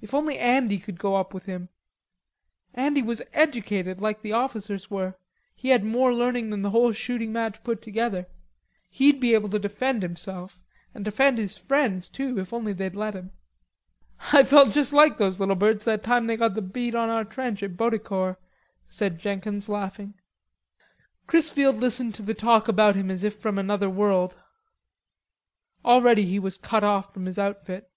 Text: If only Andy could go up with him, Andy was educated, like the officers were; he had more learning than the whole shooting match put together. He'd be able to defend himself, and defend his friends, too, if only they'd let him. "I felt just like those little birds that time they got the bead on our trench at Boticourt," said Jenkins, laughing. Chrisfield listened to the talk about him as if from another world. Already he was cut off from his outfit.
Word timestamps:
If 0.00 0.14
only 0.14 0.36
Andy 0.36 0.78
could 0.78 0.98
go 0.98 1.14
up 1.14 1.32
with 1.32 1.44
him, 1.44 1.68
Andy 2.74 3.02
was 3.02 3.22
educated, 3.32 4.00
like 4.00 4.20
the 4.22 4.32
officers 4.32 4.90
were; 4.90 5.14
he 5.54 5.68
had 5.68 5.84
more 5.84 6.12
learning 6.12 6.50
than 6.50 6.62
the 6.62 6.70
whole 6.70 6.90
shooting 6.90 7.32
match 7.32 7.62
put 7.62 7.80
together. 7.80 8.26
He'd 8.90 9.20
be 9.20 9.32
able 9.32 9.48
to 9.50 9.60
defend 9.60 10.02
himself, 10.02 10.58
and 10.92 11.04
defend 11.04 11.38
his 11.38 11.56
friends, 11.56 12.08
too, 12.08 12.36
if 12.40 12.52
only 12.52 12.72
they'd 12.72 12.96
let 12.96 13.14
him. 13.14 13.30
"I 14.32 14.42
felt 14.42 14.72
just 14.72 14.92
like 14.92 15.18
those 15.18 15.38
little 15.38 15.54
birds 15.54 15.84
that 15.84 16.02
time 16.02 16.26
they 16.26 16.36
got 16.36 16.54
the 16.54 16.60
bead 16.60 16.96
on 16.96 17.08
our 17.08 17.24
trench 17.24 17.62
at 17.62 17.76
Boticourt," 17.76 18.36
said 18.88 19.20
Jenkins, 19.20 19.68
laughing. 19.68 20.14
Chrisfield 21.28 21.76
listened 21.76 22.16
to 22.16 22.22
the 22.22 22.34
talk 22.34 22.66
about 22.66 22.96
him 22.96 23.08
as 23.08 23.22
if 23.22 23.36
from 23.36 23.58
another 23.58 23.88
world. 23.88 24.36
Already 25.84 26.24
he 26.24 26.40
was 26.40 26.58
cut 26.58 26.82
off 26.82 27.14
from 27.14 27.26
his 27.26 27.38
outfit. 27.38 27.88